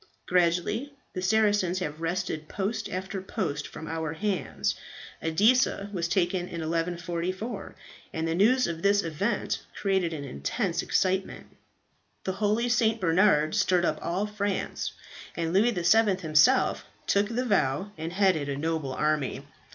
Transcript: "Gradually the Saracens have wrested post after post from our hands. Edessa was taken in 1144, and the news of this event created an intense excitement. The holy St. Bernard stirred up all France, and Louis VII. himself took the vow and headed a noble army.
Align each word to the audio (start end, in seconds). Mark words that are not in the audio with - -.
"Gradually 0.25 0.93
the 1.13 1.21
Saracens 1.21 1.77
have 1.77 2.01
wrested 2.01 2.49
post 2.49 2.89
after 2.89 3.21
post 3.21 3.67
from 3.67 3.87
our 3.87 4.13
hands. 4.13 4.73
Edessa 5.21 5.91
was 5.93 6.07
taken 6.07 6.47
in 6.47 6.61
1144, 6.67 7.75
and 8.11 8.27
the 8.27 8.33
news 8.33 8.65
of 8.65 8.81
this 8.81 9.03
event 9.03 9.61
created 9.79 10.11
an 10.11 10.23
intense 10.23 10.81
excitement. 10.81 11.55
The 12.23 12.31
holy 12.41 12.67
St. 12.67 12.99
Bernard 12.99 13.53
stirred 13.53 13.85
up 13.85 13.99
all 14.01 14.25
France, 14.25 14.93
and 15.35 15.53
Louis 15.53 15.69
VII. 15.69 16.15
himself 16.19 16.83
took 17.05 17.27
the 17.29 17.45
vow 17.45 17.91
and 17.95 18.11
headed 18.11 18.49
a 18.49 18.57
noble 18.57 18.93
army. 18.93 19.43